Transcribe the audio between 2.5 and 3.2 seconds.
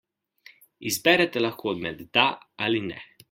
ali ne.